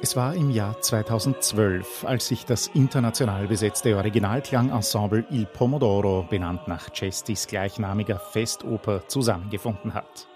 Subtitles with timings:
[0.00, 6.90] Es war im Jahr 2012, als sich das international besetzte Originalklangensemble Il Pomodoro, benannt nach
[6.94, 10.28] Cestis gleichnamiger Festoper, zusammengefunden hat.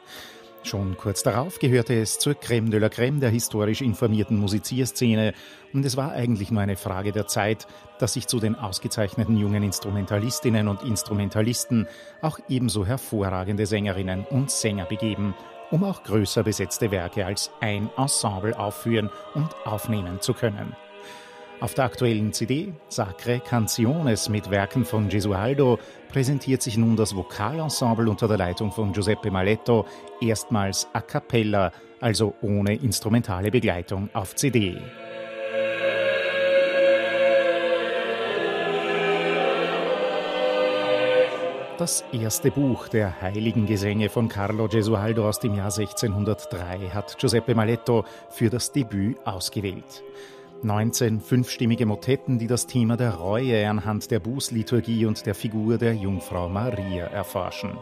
[0.64, 5.32] Schon kurz darauf gehörte es zur Crème de la Crème der historisch informierten Musizierszene
[5.72, 7.68] und es war eigentlich nur eine Frage der Zeit,
[8.00, 11.86] dass sich zu den ausgezeichneten jungen Instrumentalistinnen und Instrumentalisten
[12.20, 15.34] auch ebenso hervorragende Sängerinnen und Sänger begeben
[15.72, 20.76] um auch größer besetzte Werke als ein Ensemble aufführen und aufnehmen zu können.
[21.60, 28.10] Auf der aktuellen CD Sacre Canciones mit Werken von Gesualdo präsentiert sich nun das Vokalensemble
[28.10, 29.86] unter der Leitung von Giuseppe Maletto
[30.20, 34.76] erstmals a cappella, also ohne instrumentale Begleitung auf CD.
[41.82, 47.56] Das erste Buch der Heiligen Gesänge von Carlo Gesualdo aus dem Jahr 1603 hat Giuseppe
[47.56, 50.04] Maletto für das Debüt ausgewählt.
[50.62, 55.94] 19 fünfstimmige Motetten, die das Thema der Reue anhand der Bußliturgie und der Figur der
[55.94, 57.76] Jungfrau Maria erforschen.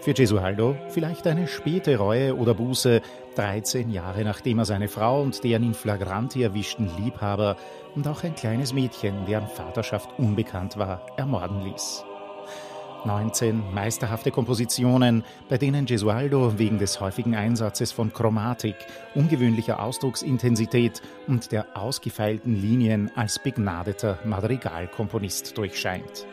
[0.00, 3.02] Für Gesualdo vielleicht eine späte Reue oder Buße,
[3.34, 7.56] 13 Jahre nachdem er seine Frau und deren in flagranti erwischten Liebhaber
[7.96, 12.04] und auch ein kleines Mädchen, deren Vaterschaft unbekannt war, ermorden ließ.
[13.04, 18.76] 19 meisterhafte Kompositionen, bei denen Gesualdo wegen des häufigen Einsatzes von Chromatik,
[19.14, 26.26] ungewöhnlicher Ausdrucksintensität und der ausgefeilten Linien als begnadeter Madrigalkomponist durchscheint.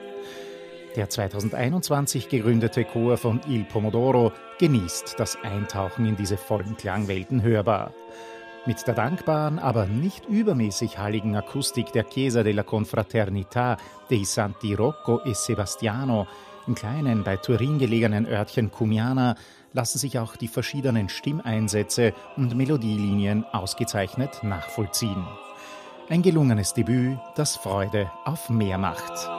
[0.95, 7.91] Der 2021 gegründete Chor von Il Pomodoro genießt das Eintauchen in diese vollen Klangwelten hörbar.
[8.65, 13.77] Mit der dankbaren, aber nicht übermäßig halligen Akustik der Chiesa della Confraternita
[14.09, 16.27] dei Santi Rocco e Sebastiano
[16.67, 19.35] im kleinen, bei Turin gelegenen Örtchen Cumiana
[19.73, 25.25] lassen sich auch die verschiedenen Stimmeinsätze und Melodielinien ausgezeichnet nachvollziehen.
[26.09, 29.34] Ein gelungenes Debüt, das Freude auf mehr macht.